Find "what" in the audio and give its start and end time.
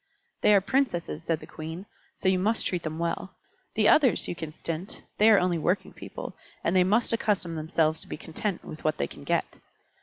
8.83-8.97